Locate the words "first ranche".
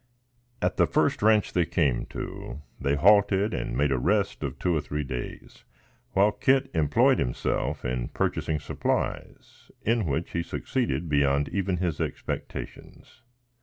0.87-1.53